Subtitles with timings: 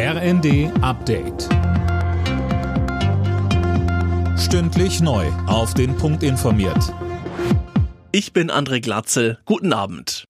[0.00, 1.48] RND Update.
[4.38, 5.26] Stündlich neu.
[5.48, 6.94] Auf den Punkt informiert.
[8.12, 9.40] Ich bin André Glatzel.
[9.44, 10.22] Guten Abend.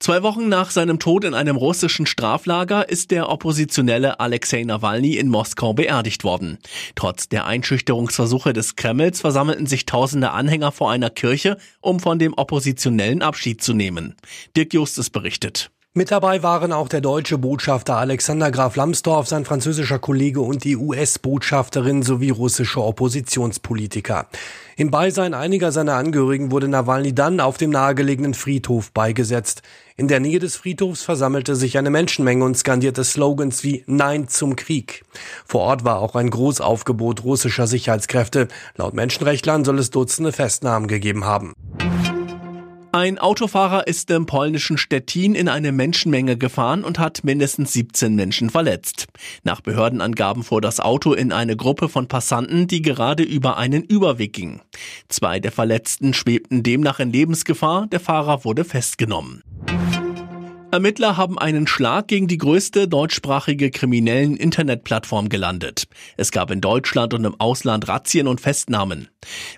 [0.00, 5.28] Zwei Wochen nach seinem Tod in einem russischen Straflager ist der Oppositionelle Alexei Nawalny in
[5.28, 6.56] Moskau beerdigt worden.
[6.94, 12.32] Trotz der Einschüchterungsversuche des Kremls versammelten sich tausende Anhänger vor einer Kirche, um von dem
[12.32, 14.16] Oppositionellen Abschied zu nehmen.
[14.56, 15.70] Dirk Justus berichtet.
[15.98, 20.76] Mit dabei waren auch der deutsche Botschafter Alexander Graf Lambsdorff, sein französischer Kollege und die
[20.76, 24.28] US-Botschafterin sowie russische Oppositionspolitiker.
[24.76, 29.62] Im Beisein einiger seiner Angehörigen wurde Nawalny dann auf dem nahegelegenen Friedhof beigesetzt.
[29.96, 34.54] In der Nähe des Friedhofs versammelte sich eine Menschenmenge und skandierte Slogans wie Nein zum
[34.54, 35.04] Krieg.
[35.46, 38.46] Vor Ort war auch ein Großaufgebot russischer Sicherheitskräfte.
[38.76, 41.54] Laut Menschenrechtlern soll es Dutzende Festnahmen gegeben haben.
[42.90, 48.48] Ein Autofahrer ist im polnischen Stettin in eine Menschenmenge gefahren und hat mindestens 17 Menschen
[48.48, 49.08] verletzt.
[49.42, 54.32] Nach Behördenangaben fuhr das Auto in eine Gruppe von Passanten, die gerade über einen Überweg
[54.32, 54.62] ging.
[55.08, 59.42] Zwei der Verletzten schwebten demnach in Lebensgefahr, der Fahrer wurde festgenommen.
[60.70, 65.88] Ermittler haben einen Schlag gegen die größte deutschsprachige kriminellen Internetplattform gelandet.
[66.18, 69.08] Es gab in Deutschland und im Ausland Razzien und Festnahmen.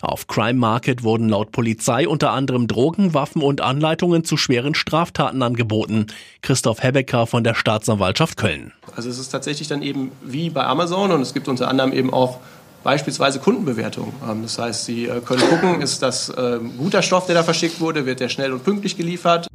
[0.02, 5.42] Auf Crime Market wurden laut Polizei unter anderem Drogen, Waffen und Anleitungen zu schweren Straftaten
[5.42, 6.06] angeboten.
[6.42, 8.72] Christoph Hebecker von der Staatsanwaltschaft Köln.
[8.95, 12.12] Also es ist tatsächlich dann eben wie bei Amazon und es gibt unter anderem eben
[12.12, 12.39] auch
[12.84, 14.12] beispielsweise Kundenbewertung.
[14.28, 17.80] Ähm, das heißt, Sie äh, können gucken, ist das ähm, guter Stoff, der da verschickt
[17.80, 19.50] wurde, wird der schnell und pünktlich geliefert.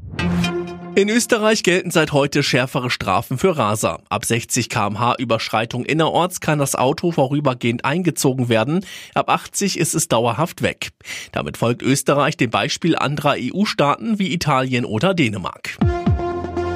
[0.96, 4.00] In Österreich gelten seit heute schärfere Strafen für Raser.
[4.08, 8.86] Ab 60 kmh Überschreitung innerorts kann das Auto vorübergehend eingezogen werden.
[9.14, 10.92] Ab 80 ist es dauerhaft weg.
[11.34, 15.78] Damit folgt Österreich dem Beispiel anderer EU-Staaten wie Italien oder Dänemark.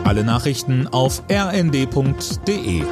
[0.04, 2.84] Alle Nachrichten auf rnd.de